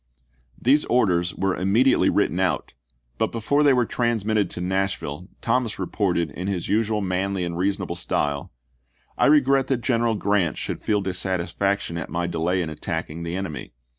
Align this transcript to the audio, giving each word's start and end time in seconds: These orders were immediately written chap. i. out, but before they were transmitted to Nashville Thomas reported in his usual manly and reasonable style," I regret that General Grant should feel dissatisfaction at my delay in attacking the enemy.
These 0.59 0.83
orders 0.85 1.35
were 1.35 1.55
immediately 1.55 2.09
written 2.09 2.37
chap. 2.37 2.41
i. 2.49 2.49
out, 2.49 2.73
but 3.19 3.31
before 3.31 3.61
they 3.61 3.71
were 3.71 3.85
transmitted 3.85 4.49
to 4.49 4.59
Nashville 4.59 5.27
Thomas 5.41 5.77
reported 5.77 6.31
in 6.31 6.47
his 6.47 6.67
usual 6.67 7.01
manly 7.01 7.43
and 7.43 7.55
reasonable 7.55 7.95
style," 7.95 8.51
I 9.19 9.27
regret 9.27 9.67
that 9.67 9.81
General 9.81 10.15
Grant 10.15 10.57
should 10.57 10.81
feel 10.81 11.01
dissatisfaction 11.01 11.99
at 11.99 12.09
my 12.09 12.25
delay 12.25 12.63
in 12.63 12.69
attacking 12.71 13.21
the 13.21 13.35
enemy. 13.35 13.73